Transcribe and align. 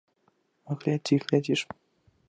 А 0.69 0.79
глядзі, 0.85 1.21
глядзі 1.27 1.53
ж! 1.63 1.81